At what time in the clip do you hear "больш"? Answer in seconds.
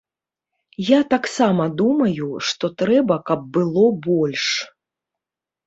4.09-4.51